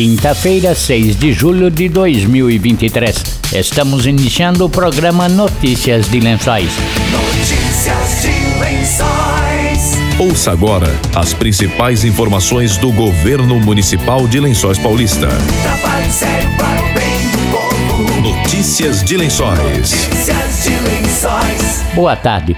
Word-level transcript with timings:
quinta-feira, 0.00 0.74
6 0.74 1.14
de 1.14 1.30
julho 1.30 1.70
de 1.70 1.86
2023. 1.86 3.22
Estamos 3.52 4.06
iniciando 4.06 4.64
o 4.64 4.70
programa 4.70 5.28
Notícias 5.28 6.10
de 6.10 6.20
Lençóis. 6.20 6.72
Notícias 7.12 8.22
de 8.22 8.58
Lençóis. 8.58 9.98
Ouça 10.18 10.52
agora 10.52 10.88
as 11.14 11.34
principais 11.34 12.02
informações 12.02 12.78
do 12.78 12.90
governo 12.90 13.60
municipal 13.60 14.26
de 14.26 14.40
Lençóis 14.40 14.78
Paulista. 14.78 15.28
Trabalho 15.62 16.10
sério 16.10 16.48
para 16.56 16.80
o 16.80 16.94
bem 16.94 17.20
do 17.32 17.50
povo. 17.50 18.20
Notícias 18.22 19.04
de 19.04 19.18
Lençóis. 19.18 19.58
Notícias 19.58 20.62
de 20.62 20.70
Lençóis. 20.70 21.82
Boa 21.94 22.16
tarde. 22.16 22.56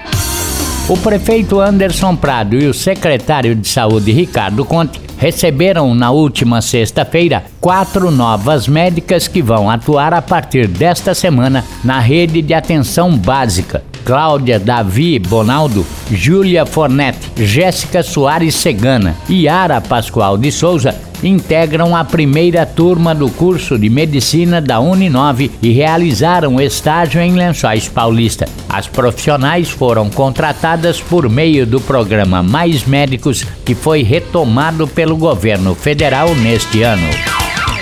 O 0.87 0.95
prefeito 0.95 1.59
Anderson 1.59 2.15
Prado 2.15 2.57
e 2.57 2.67
o 2.67 2.73
secretário 2.73 3.53
de 3.53 3.67
Saúde 3.67 4.13
Ricardo 4.13 4.63
Conte 4.63 5.02
receberam 5.17 5.93
na 5.93 6.11
última 6.11 6.61
sexta-feira 6.61 7.43
quatro 7.59 8.11
novas 8.11 8.67
médicas 8.67 9.27
que 9.27 9.41
vão 9.41 9.69
atuar 9.69 10.13
a 10.13 10.21
partir 10.21 10.67
desta 10.67 11.13
semana 11.13 11.63
na 11.83 11.99
rede 11.99 12.41
de 12.41 12.53
atenção 12.53 13.15
básica. 13.17 13.83
Cláudia 14.03 14.59
Davi 14.59 15.17
Bonaldo, 15.17 15.85
Júlia 16.11 16.65
Fornette, 16.65 17.31
Jéssica 17.45 18.03
Soares 18.03 18.55
Segana 18.55 19.15
e 19.29 19.43
Yara 19.43 19.79
Pascoal 19.79 20.37
de 20.37 20.51
Souza 20.51 21.12
integram 21.23 21.95
a 21.95 22.03
primeira 22.03 22.65
turma 22.65 23.13
do 23.13 23.29
curso 23.29 23.77
de 23.77 23.89
medicina 23.89 24.61
da 24.61 24.79
Uninove 24.79 25.51
e 25.61 25.71
realizaram 25.71 26.59
estágio 26.59 27.21
em 27.21 27.33
Lençóis 27.33 27.87
Paulista. 27.87 28.47
As 28.69 28.87
profissionais 28.87 29.69
foram 29.69 30.09
contratadas 30.09 30.99
por 31.01 31.29
meio 31.29 31.65
do 31.65 31.79
programa 31.79 32.41
Mais 32.41 32.83
Médicos, 32.85 33.45
que 33.63 33.75
foi 33.75 34.03
retomado 34.03 34.87
pelo 34.87 35.15
governo 35.15 35.75
federal 35.75 36.33
neste 36.35 36.83
ano. 36.83 37.07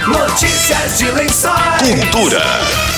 Notícias 0.08 0.98
de 0.98 1.12
Lençóis. 1.12 2.12
Cultura. 2.12 2.91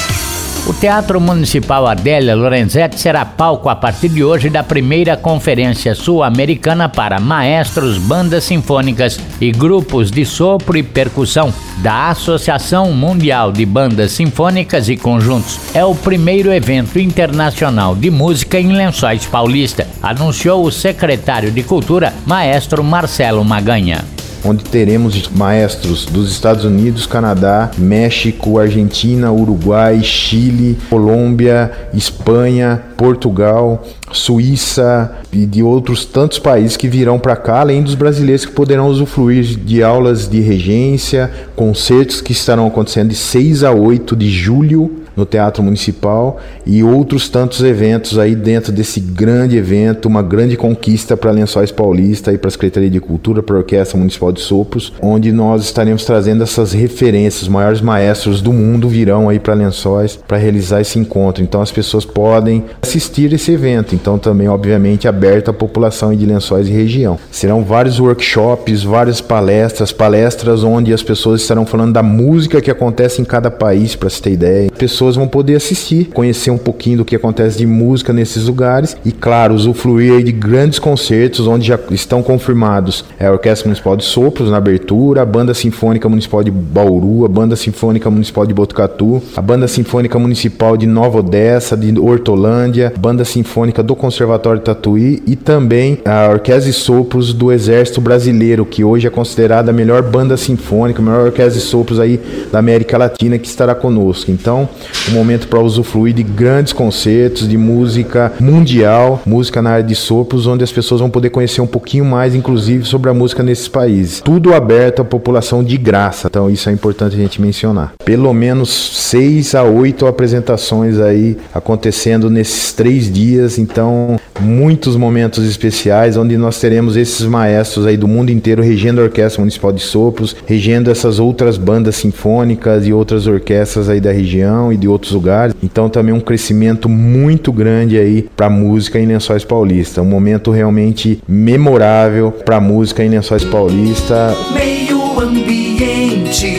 O 0.65 0.71
Teatro 0.71 1.19
Municipal 1.19 1.85
Adélia 1.85 2.33
Lorenzetti 2.33 2.97
será 2.97 3.25
palco 3.25 3.67
a 3.67 3.75
partir 3.75 4.07
de 4.07 4.23
hoje 4.23 4.49
da 4.49 4.63
primeira 4.63 5.17
Conferência 5.17 5.93
Sul-Americana 5.93 6.87
para 6.87 7.19
Maestros, 7.19 7.97
Bandas 7.97 8.45
Sinfônicas 8.45 9.19
e 9.41 9.51
Grupos 9.51 10.09
de 10.09 10.25
Sopro 10.25 10.77
e 10.77 10.81
Percussão 10.81 11.53
da 11.79 12.07
Associação 12.11 12.93
Mundial 12.93 13.51
de 13.51 13.65
Bandas 13.65 14.13
Sinfônicas 14.13 14.87
e 14.87 14.95
Conjuntos. 14.95 15.59
É 15.73 15.83
o 15.83 15.93
primeiro 15.93 16.49
evento 16.53 16.97
internacional 16.97 17.93
de 17.93 18.09
música 18.09 18.57
em 18.57 18.71
Lençóis 18.71 19.25
Paulista, 19.25 19.85
anunciou 20.01 20.63
o 20.63 20.71
secretário 20.71 21.51
de 21.51 21.61
Cultura, 21.61 22.13
Maestro 22.25 22.81
Marcelo 22.81 23.43
Maganha 23.43 24.12
onde 24.43 24.63
teremos 24.63 25.29
maestros 25.29 26.05
dos 26.05 26.31
Estados 26.31 26.65
Unidos, 26.65 27.05
Canadá, 27.05 27.71
México, 27.77 28.59
Argentina, 28.59 29.31
Uruguai, 29.31 30.01
Chile, 30.03 30.77
Colômbia, 30.89 31.71
Espanha, 31.93 32.81
Portugal, 32.97 33.83
Suíça 34.11 35.11
e 35.31 35.45
de 35.45 35.63
outros 35.63 36.05
tantos 36.05 36.37
países 36.37 36.77
que 36.77 36.87
virão 36.87 37.17
para 37.17 37.35
cá, 37.35 37.61
além 37.61 37.81
dos 37.81 37.95
brasileiros 37.95 38.45
que 38.45 38.51
poderão 38.51 38.87
usufruir 38.87 39.57
de 39.57 39.81
aulas 39.81 40.27
de 40.27 40.39
regência, 40.39 41.31
concertos 41.55 42.21
que 42.21 42.31
estarão 42.31 42.67
acontecendo 42.67 43.09
de 43.09 43.15
6 43.15 43.63
a 43.63 43.71
8 43.71 44.15
de 44.15 44.29
julho 44.29 45.02
no 45.15 45.25
Teatro 45.25 45.63
Municipal 45.63 46.39
e 46.65 46.83
outros 46.83 47.29
tantos 47.29 47.61
eventos 47.63 48.17
aí 48.17 48.35
dentro 48.35 48.71
desse 48.71 48.99
grande 48.99 49.57
evento, 49.57 50.07
uma 50.07 50.21
grande 50.21 50.57
conquista 50.57 51.15
para 51.15 51.31
Lençóis 51.31 51.71
Paulista 51.71 52.31
e 52.31 52.37
para 52.37 52.47
a 52.47 52.51
Secretaria 52.51 52.89
de 52.89 52.99
Cultura, 52.99 53.43
para 53.43 53.55
a 53.55 53.59
Orquestra 53.59 53.97
Municipal 53.97 54.31
de 54.31 54.41
Sopros, 54.41 54.93
onde 55.01 55.31
nós 55.31 55.63
estaremos 55.63 56.05
trazendo 56.05 56.43
essas 56.43 56.73
referências, 56.73 57.43
os 57.43 57.47
maiores 57.49 57.81
maestros 57.81 58.41
do 58.41 58.53
mundo 58.53 58.87
virão 58.87 59.29
aí 59.29 59.39
para 59.39 59.53
Lençóis 59.53 60.19
para 60.27 60.37
realizar 60.37 60.81
esse 60.81 60.99
encontro. 60.99 61.43
Então 61.43 61.61
as 61.61 61.71
pessoas 61.71 62.05
podem 62.05 62.63
assistir 62.81 63.31
esse 63.33 63.51
evento. 63.51 63.95
Então 63.95 64.17
também 64.17 64.47
obviamente 64.47 65.07
aberto 65.07 65.49
à 65.49 65.53
população 65.53 66.15
de 66.15 66.25
Lençóis 66.25 66.67
e 66.67 66.71
região. 66.71 67.17
Serão 67.31 67.63
vários 67.63 67.99
workshops, 67.99 68.83
várias 68.83 69.21
palestras, 69.21 69.91
palestras 69.91 70.63
onde 70.63 70.93
as 70.93 71.03
pessoas 71.03 71.41
estarão 71.41 71.65
falando 71.65 71.93
da 71.93 72.03
música 72.03 72.61
que 72.61 72.71
acontece 72.71 73.21
em 73.21 73.25
cada 73.25 73.49
país, 73.49 73.95
para 73.95 74.09
se 74.09 74.21
ter 74.21 74.31
ideia. 74.31 74.71
Pessoas 74.77 75.02
pessoas 75.03 75.15
vão 75.17 75.27
poder 75.27 75.55
assistir, 75.55 76.05
conhecer 76.13 76.49
um 76.49 76.57
pouquinho 76.57 76.99
do 76.99 77.05
que 77.05 77.15
acontece 77.15 77.57
de 77.57 77.67
música 77.67 78.13
nesses 78.13 78.45
lugares 78.45 78.95
e, 79.03 79.11
claro, 79.11 79.53
usufruir 79.53 80.23
de 80.23 80.31
grandes 80.31 80.79
concertos 80.79 81.45
onde 81.45 81.67
já 81.67 81.77
estão 81.91 82.23
confirmados 82.23 83.03
é 83.19 83.25
a 83.25 83.31
Orquestra 83.31 83.67
Municipal 83.67 83.97
de 83.97 84.05
Sopros 84.05 84.49
na 84.49 84.57
abertura, 84.57 85.21
a 85.21 85.25
Banda 85.25 85.53
Sinfônica 85.53 86.07
Municipal 86.07 86.43
de 86.43 86.51
Bauru, 86.51 87.25
a 87.25 87.27
Banda 87.27 87.55
Sinfônica 87.55 88.09
Municipal 88.09 88.45
de 88.45 88.53
Botucatu, 88.53 89.21
a 89.35 89.41
Banda 89.41 89.67
Sinfônica 89.67 90.17
Municipal 90.17 90.77
de 90.77 90.85
Nova 90.85 91.19
Odessa, 91.19 91.75
de 91.75 91.99
Hortolândia, 91.99 92.93
Banda 92.97 93.25
Sinfônica 93.25 93.83
do 93.83 93.95
Conservatório 93.95 94.61
Tatuí 94.61 95.21
e 95.27 95.35
também 95.35 95.99
a 96.05 96.29
Orquestra 96.29 96.71
de 96.71 96.73
Sopros 96.73 97.33
do 97.33 97.51
Exército 97.51 97.99
Brasileiro, 97.99 98.65
que 98.65 98.83
hoje 98.83 99.07
é 99.07 99.09
considerada 99.09 99.71
a 99.71 99.73
melhor 99.73 100.01
banda 100.01 100.37
sinfônica, 100.37 101.01
a 101.01 101.05
melhor 101.05 101.25
orquestra 101.25 101.59
de 101.59 101.65
sopros 101.65 101.99
aí 101.99 102.19
da 102.51 102.59
América 102.59 102.97
Latina 102.97 103.37
que 103.37 103.47
estará 103.47 103.75
conosco. 103.75 104.31
Então, 104.31 104.69
um 105.09 105.13
momento 105.13 105.47
para 105.47 105.59
usufruir 105.59 106.13
de 106.13 106.23
grandes 106.23 106.73
concertos 106.73 107.47
de 107.47 107.57
música 107.57 108.31
mundial, 108.39 109.21
música 109.25 109.61
na 109.61 109.71
área 109.71 109.83
de 109.83 109.95
sopros, 109.95 110.47
onde 110.47 110.63
as 110.63 110.71
pessoas 110.71 111.01
vão 111.01 111.09
poder 111.09 111.29
conhecer 111.29 111.61
um 111.61 111.67
pouquinho 111.67 112.05
mais, 112.05 112.35
inclusive, 112.35 112.85
sobre 112.85 113.09
a 113.09 113.13
música 113.13 113.43
nesses 113.43 113.67
países. 113.67 114.21
Tudo 114.21 114.53
aberto 114.53 115.01
à 115.01 115.05
população 115.05 115.63
de 115.63 115.77
graça, 115.77 116.27
então 116.27 116.49
isso 116.49 116.69
é 116.69 116.71
importante 116.71 117.15
a 117.15 117.19
gente 117.19 117.41
mencionar. 117.41 117.93
Pelo 118.03 118.33
menos 118.33 118.69
seis 118.69 119.55
a 119.55 119.63
oito 119.63 120.05
apresentações 120.05 120.99
aí 120.99 121.37
acontecendo 121.53 122.29
nesses 122.29 122.73
três 122.73 123.11
dias, 123.11 123.57
então 123.57 124.19
muitos 124.39 124.95
momentos 124.95 125.45
especiais 125.45 126.17
onde 126.17 126.37
nós 126.37 126.59
teremos 126.59 126.97
esses 126.97 127.25
maestros 127.25 127.85
aí 127.85 127.97
do 127.97 128.07
mundo 128.07 128.31
inteiro 128.31 128.61
regendo 128.61 129.01
a 129.01 129.05
Orquestra 129.05 129.41
Municipal 129.41 129.71
de 129.71 129.81
Sopros, 129.81 130.35
regendo 130.45 130.89
essas 130.89 131.19
outras 131.19 131.57
bandas 131.57 131.95
sinfônicas 131.95 132.87
e 132.87 132.93
outras 132.93 133.27
orquestras 133.27 133.89
aí 133.89 133.99
da 133.99 134.11
região 134.11 134.71
e 134.71 134.77
de 134.83 134.87
outros 134.87 135.13
lugares. 135.13 135.55
Então 135.63 135.89
também 135.89 136.13
um 136.13 136.19
crescimento 136.19 136.87
muito 136.89 137.51
grande 137.51 137.97
aí 137.97 138.27
para 138.35 138.49
música 138.49 138.99
em 138.99 139.05
Lençóis 139.05 139.43
Paulista. 139.43 140.01
Um 140.01 140.05
momento 140.05 140.51
realmente 140.51 141.21
memorável 141.27 142.31
para 142.31 142.59
música 142.59 143.03
em 143.03 143.09
Lençóis 143.09 143.43
Paulista. 143.45 144.35
Meio 144.53 145.19
ambiente. 145.19 146.57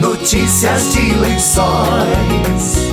Notícias 0.00 0.92
de 0.92 1.14
Lençóis. 1.20 2.87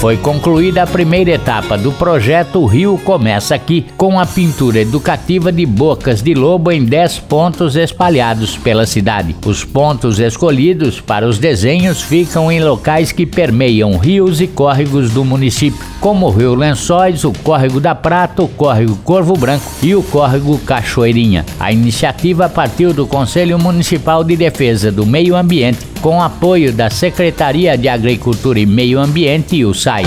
Foi 0.00 0.16
concluída 0.16 0.82
a 0.82 0.86
primeira 0.86 1.32
etapa 1.32 1.76
do 1.76 1.92
projeto 1.92 2.64
Rio 2.64 2.96
Começa 3.04 3.54
Aqui, 3.54 3.84
com 3.98 4.18
a 4.18 4.24
pintura 4.24 4.80
educativa 4.80 5.52
de 5.52 5.66
bocas 5.66 6.22
de 6.22 6.32
lobo 6.32 6.72
em 6.72 6.82
10 6.82 7.18
pontos 7.18 7.76
espalhados 7.76 8.56
pela 8.56 8.86
cidade. 8.86 9.36
Os 9.44 9.62
pontos 9.62 10.18
escolhidos 10.18 11.02
para 11.02 11.28
os 11.28 11.36
desenhos 11.36 12.00
ficam 12.00 12.50
em 12.50 12.64
locais 12.64 13.12
que 13.12 13.26
permeiam 13.26 13.98
rios 13.98 14.40
e 14.40 14.46
córregos 14.46 15.10
do 15.10 15.22
município, 15.22 15.84
como 16.00 16.28
o 16.28 16.30
Rio 16.30 16.54
Lençóis, 16.54 17.22
o 17.22 17.32
Córrego 17.32 17.78
da 17.78 17.94
Prata, 17.94 18.42
o 18.42 18.48
Córrego 18.48 18.96
Corvo 19.04 19.34
Branco 19.36 19.66
e 19.82 19.94
o 19.94 20.02
Córrego 20.02 20.58
Cachoeirinha. 20.60 21.44
A 21.58 21.72
iniciativa 21.72 22.48
partiu 22.48 22.94
do 22.94 23.06
Conselho 23.06 23.58
Municipal 23.58 24.24
de 24.24 24.34
Defesa 24.34 24.90
do 24.90 25.04
Meio 25.04 25.36
Ambiente, 25.36 25.89
com 26.00 26.22
apoio 26.22 26.72
da 26.72 26.88
Secretaria 26.88 27.76
de 27.76 27.88
Agricultura 27.88 28.58
e 28.58 28.66
Meio 28.66 28.98
Ambiente 28.98 29.56
e 29.56 29.64
o 29.64 29.74
SAI. 29.74 30.04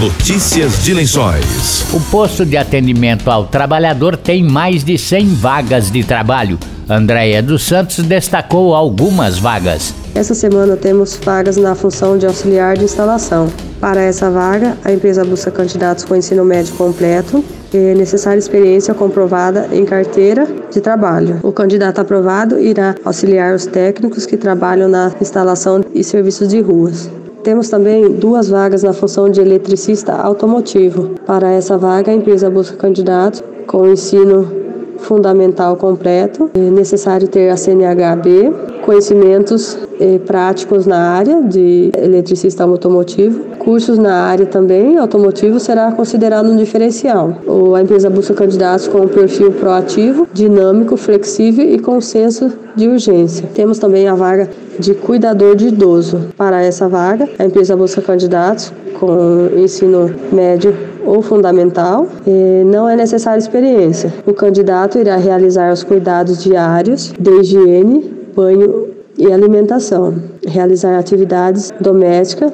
Notícias 0.00 0.82
de 0.84 0.94
Lençóis. 0.94 1.84
O 1.92 2.00
posto 2.10 2.46
de 2.46 2.56
atendimento 2.56 3.30
ao 3.30 3.46
trabalhador 3.46 4.16
tem 4.16 4.42
mais 4.42 4.84
de 4.84 4.96
100 4.96 5.26
vagas 5.34 5.90
de 5.90 6.04
trabalho. 6.04 6.58
Andréia 6.88 7.42
dos 7.42 7.64
Santos 7.64 7.98
destacou 7.98 8.74
algumas 8.74 9.38
vagas. 9.38 9.94
Essa 10.14 10.34
semana 10.34 10.76
temos 10.76 11.16
vagas 11.16 11.56
na 11.56 11.74
função 11.74 12.16
de 12.16 12.26
auxiliar 12.26 12.76
de 12.76 12.84
instalação. 12.84 13.48
Para 13.82 14.00
essa 14.00 14.30
vaga, 14.30 14.78
a 14.84 14.92
empresa 14.92 15.24
busca 15.24 15.50
candidatos 15.50 16.04
com 16.04 16.14
ensino 16.14 16.44
médio 16.44 16.72
completo 16.76 17.44
e 17.74 17.94
necessária 17.96 18.38
experiência 18.38 18.94
comprovada 18.94 19.68
em 19.72 19.84
carteira 19.84 20.46
de 20.70 20.80
trabalho. 20.80 21.40
O 21.42 21.50
candidato 21.50 22.00
aprovado 22.00 22.60
irá 22.60 22.94
auxiliar 23.04 23.52
os 23.56 23.66
técnicos 23.66 24.24
que 24.24 24.36
trabalham 24.36 24.88
na 24.88 25.10
instalação 25.20 25.80
e 25.92 26.04
serviços 26.04 26.46
de 26.46 26.60
ruas. 26.60 27.10
Temos 27.42 27.68
também 27.68 28.12
duas 28.12 28.48
vagas 28.48 28.84
na 28.84 28.92
função 28.92 29.28
de 29.28 29.40
eletricista 29.40 30.12
automotivo. 30.12 31.16
Para 31.26 31.50
essa 31.50 31.76
vaga, 31.76 32.12
a 32.12 32.14
empresa 32.14 32.48
busca 32.48 32.76
candidatos 32.76 33.42
com 33.66 33.88
ensino 33.88 34.48
fundamental 34.98 35.74
completo. 35.74 36.48
É 36.54 36.70
necessário 36.70 37.26
ter 37.26 37.50
a 37.50 37.56
CNHB 37.56 38.52
conhecimentos 38.82 39.78
eh, 40.00 40.18
práticos 40.26 40.86
na 40.86 40.98
área 40.98 41.40
de 41.42 41.90
eletricista 41.96 42.64
automotivo. 42.64 43.44
Cursos 43.58 43.96
na 43.96 44.24
área 44.24 44.46
também 44.46 44.98
automotivo 44.98 45.58
será 45.60 45.92
considerado 45.92 46.50
um 46.50 46.56
diferencial. 46.56 47.38
Ou 47.46 47.74
a 47.74 47.82
empresa 47.82 48.10
busca 48.10 48.34
candidatos 48.34 48.88
com 48.88 48.98
um 48.98 49.08
perfil 49.08 49.52
proativo, 49.52 50.26
dinâmico, 50.32 50.96
flexível 50.96 51.64
e 51.64 51.78
com 51.78 52.00
senso 52.00 52.52
de 52.74 52.88
urgência. 52.88 53.48
Temos 53.54 53.78
também 53.78 54.08
a 54.08 54.14
vaga 54.14 54.50
de 54.78 54.94
cuidador 54.94 55.54
de 55.54 55.68
idoso. 55.68 56.28
Para 56.36 56.62
essa 56.62 56.88
vaga, 56.88 57.28
a 57.38 57.44
empresa 57.44 57.76
busca 57.76 58.00
candidatos 58.02 58.72
com 58.98 59.48
ensino 59.56 60.14
médio 60.32 60.74
ou 61.04 61.20
fundamental, 61.20 62.06
não 62.66 62.88
é 62.88 62.94
necessária 62.94 63.38
experiência. 63.38 64.12
O 64.24 64.32
candidato 64.32 64.98
irá 64.98 65.16
realizar 65.16 65.72
os 65.72 65.82
cuidados 65.82 66.42
diários 66.42 67.12
de 67.18 67.30
higiene, 67.40 68.21
banho 68.34 68.88
e 69.18 69.30
alimentação, 69.32 70.14
realizar 70.46 70.98
atividades 70.98 71.70
domésticas. 71.80 72.52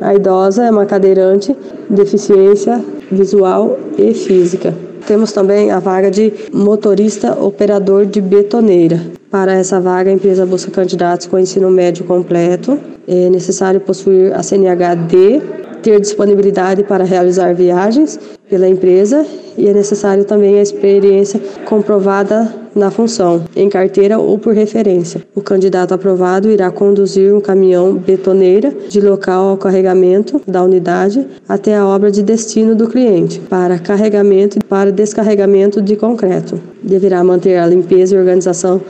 A 0.00 0.14
idosa 0.14 0.64
é 0.64 0.70
uma 0.70 0.86
cadeirante, 0.86 1.54
deficiência 1.88 2.82
visual 3.10 3.78
e 3.98 4.14
física. 4.14 4.74
Temos 5.06 5.32
também 5.32 5.70
a 5.70 5.78
vaga 5.78 6.10
de 6.10 6.32
motorista 6.52 7.32
operador 7.40 8.06
de 8.06 8.20
betoneira. 8.20 9.00
Para 9.30 9.54
essa 9.54 9.80
vaga, 9.80 10.10
a 10.10 10.12
empresa 10.12 10.46
busca 10.46 10.70
candidatos 10.70 11.26
com 11.26 11.38
ensino 11.38 11.70
médio 11.70 12.04
completo. 12.04 12.78
É 13.06 13.28
necessário 13.28 13.80
possuir 13.80 14.32
a 14.34 14.42
CNHD, 14.42 15.40
ter 15.82 16.00
disponibilidade 16.00 16.84
para 16.84 17.04
realizar 17.04 17.54
viagens 17.54 18.18
pela 18.50 18.68
empresa 18.68 19.24
e 19.56 19.68
é 19.68 19.72
necessário 19.72 20.24
também 20.24 20.58
a 20.58 20.62
experiência 20.62 21.40
comprovada 21.64 22.52
na 22.74 22.90
função, 22.90 23.44
em 23.56 23.68
carteira 23.68 24.18
ou 24.18 24.38
por 24.38 24.54
referência. 24.54 25.22
O 25.34 25.40
candidato 25.40 25.92
aprovado 25.92 26.50
irá 26.50 26.70
conduzir 26.70 27.34
um 27.34 27.40
caminhão 27.40 27.94
betoneira 27.94 28.72
de 28.88 29.00
local 29.00 29.48
ao 29.48 29.56
carregamento 29.56 30.40
da 30.46 30.62
unidade 30.62 31.26
até 31.48 31.76
a 31.76 31.86
obra 31.86 32.10
de 32.10 32.22
destino 32.22 32.74
do 32.74 32.88
cliente, 32.88 33.40
para 33.40 33.78
carregamento 33.78 34.58
e 34.58 34.64
para 34.64 34.92
descarregamento 34.92 35.82
de 35.82 35.96
concreto. 35.96 36.60
Deverá 36.82 37.22
manter 37.24 37.56
a 37.56 37.66
limpeza 37.66 38.14
e 38.14 38.18
organização 38.18 38.80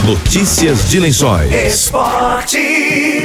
Notícias 0.07 0.89
de 0.89 1.01
Lençóis. 1.01 1.53
Esportes. 1.53 3.18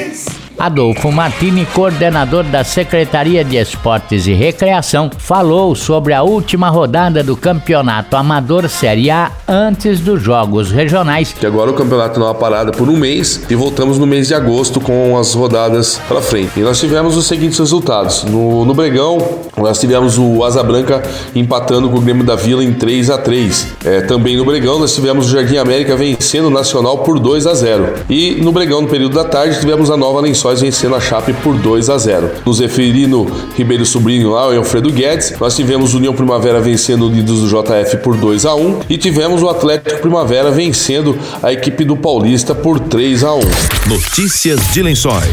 Adolfo 0.57 1.11
Martini, 1.11 1.65
coordenador 1.65 2.43
da 2.43 2.63
Secretaria 2.63 3.43
de 3.43 3.57
Esportes 3.57 4.27
e 4.27 4.33
Recreação, 4.33 5.09
falou 5.17 5.75
sobre 5.75 6.13
a 6.13 6.23
última 6.23 6.69
rodada 6.69 7.23
do 7.23 7.35
Campeonato 7.35 8.15
Amador 8.15 8.69
Série 8.69 9.09
A 9.09 9.31
antes 9.47 9.99
dos 9.99 10.21
Jogos 10.21 10.71
Regionais. 10.71 11.33
Que 11.33 11.45
agora 11.45 11.71
o 11.71 11.73
campeonato 11.73 12.19
não 12.19 12.29
é 12.29 12.33
parada 12.33 12.71
por 12.71 12.89
um 12.89 12.97
mês 12.97 13.45
e 13.49 13.55
voltamos 13.55 13.97
no 13.97 14.05
mês 14.05 14.27
de 14.27 14.33
agosto 14.33 14.79
com 14.79 15.17
as 15.17 15.33
rodadas 15.33 15.99
para 16.07 16.21
frente. 16.21 16.59
E 16.59 16.63
nós 16.63 16.79
tivemos 16.79 17.17
os 17.17 17.25
seguintes 17.25 17.59
resultados. 17.59 18.23
No, 18.23 18.63
no 18.65 18.73
Bregão, 18.73 19.17
nós 19.57 19.79
tivemos 19.79 20.17
o 20.17 20.43
Asa 20.43 20.63
Branca 20.63 21.03
empatando 21.35 21.89
com 21.89 21.97
o 21.97 22.01
Grêmio 22.01 22.23
da 22.23 22.35
Vila 22.35 22.63
em 22.63 22.73
3 22.73 23.09
a 23.09 23.17
3 23.17 23.67
é, 23.85 24.01
Também 24.01 24.37
no 24.37 24.45
Bregão, 24.45 24.79
nós 24.79 24.93
tivemos 24.93 25.27
o 25.27 25.29
Jardim 25.29 25.57
América 25.57 25.95
vencendo 25.95 26.45
o 26.45 26.49
Nacional 26.49 26.99
por 26.99 27.19
2 27.19 27.47
a 27.47 27.53
0 27.53 27.93
E 28.09 28.35
no 28.41 28.51
Bregão, 28.51 28.81
no 28.81 28.87
período 28.87 29.15
da 29.15 29.23
tarde, 29.23 29.59
tivemos 29.59 29.89
a 29.89 29.97
Nova 29.97 30.21
Lençóis 30.43 30.59
vencendo 30.59 30.95
a 30.95 30.99
Chape 30.99 31.31
por 31.31 31.55
2 31.55 31.89
a 31.89 31.97
0 31.97 32.29
No 32.45 32.53
Zeferino 32.53 33.25
Ribeiro 33.55 33.85
Sobrinho 33.85 34.31
lá, 34.31 34.49
o 34.49 34.57
Alfredo 34.57 34.91
Guedes, 34.91 35.33
nós 35.39 35.55
tivemos 35.55 35.93
o 35.93 35.97
União 35.97 36.13
Primavera 36.13 36.59
vencendo 36.59 37.03
o 37.03 37.07
Unidos 37.07 37.39
do 37.39 37.47
JF 37.47 37.97
por 37.97 38.17
2 38.17 38.45
a 38.45 38.53
1 38.53 38.81
E 38.89 38.97
tivemos 38.97 39.41
o 39.41 39.47
Atlético 39.47 40.01
Primavera 40.01 40.51
vencendo 40.51 41.17
a 41.41 41.53
equipe 41.53 41.85
do 41.85 41.95
Paulista 41.95 42.53
por 42.53 42.77
3 42.77 43.23
a 43.23 43.33
1 43.35 43.39
Notícias 43.87 44.59
de 44.73 44.83
Lençóis. 44.83 45.23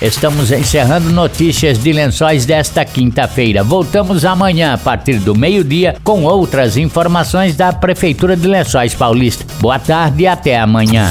Estamos 0.00 0.52
encerrando 0.52 1.10
notícias 1.10 1.78
de 1.78 1.92
lençóis 1.92 2.46
desta 2.46 2.84
quinta-feira. 2.84 3.64
Voltamos 3.64 4.24
amanhã 4.24 4.74
a 4.74 4.78
partir 4.78 5.18
do 5.18 5.34
meio-dia 5.34 5.96
com 6.04 6.22
outras 6.22 6.76
informações 6.76 7.56
da 7.56 7.72
Prefeitura 7.72 8.36
de 8.36 8.46
Lençóis 8.46 8.94
Paulista. 8.94 9.44
Boa 9.58 9.80
tarde 9.80 10.22
e 10.22 10.26
até 10.28 10.60
amanhã. 10.60 11.10